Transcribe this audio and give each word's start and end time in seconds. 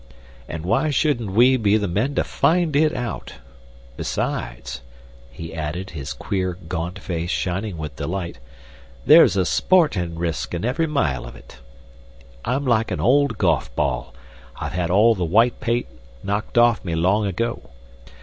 And 0.49 0.65
why 0.65 0.89
shouldn't 0.89 1.29
we 1.29 1.57
be 1.57 1.77
the 1.77 1.87
men 1.87 2.15
to 2.15 2.23
find 2.23 2.75
it 2.75 2.91
out? 2.95 3.35
Besides," 3.97 4.81
he 5.31 5.53
added, 5.53 5.91
his 5.91 6.11
queer, 6.13 6.57
gaunt 6.67 6.97
face 6.97 7.29
shining 7.29 7.77
with 7.77 7.97
delight, 7.97 8.39
"there's 9.05 9.37
a 9.37 9.45
sportin' 9.45 10.17
risk 10.17 10.55
in 10.55 10.65
every 10.65 10.87
mile 10.87 11.27
of 11.27 11.35
it. 11.35 11.59
I'm 12.43 12.65
like 12.65 12.89
an 12.89 12.99
old 12.99 13.37
golf 13.37 13.75
ball 13.75 14.15
I've 14.59 14.73
had 14.73 14.89
all 14.89 15.13
the 15.13 15.23
white 15.23 15.59
paint 15.59 15.85
knocked 16.23 16.57
off 16.57 16.83
me 16.83 16.95
long 16.95 17.27
ago. 17.27 17.69